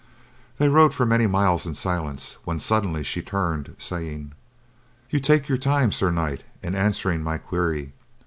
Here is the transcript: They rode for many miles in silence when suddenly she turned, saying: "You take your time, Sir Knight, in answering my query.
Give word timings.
They 0.57 0.67
rode 0.67 0.95
for 0.95 1.05
many 1.05 1.27
miles 1.27 1.67
in 1.67 1.75
silence 1.75 2.37
when 2.43 2.57
suddenly 2.57 3.03
she 3.03 3.21
turned, 3.21 3.75
saying: 3.77 4.31
"You 5.11 5.19
take 5.19 5.47
your 5.47 5.59
time, 5.59 5.91
Sir 5.91 6.09
Knight, 6.09 6.43
in 6.63 6.73
answering 6.73 7.21
my 7.21 7.37
query. 7.37 7.93